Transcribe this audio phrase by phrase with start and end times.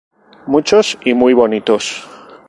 [0.47, 2.07] Muchos y muy bonitos.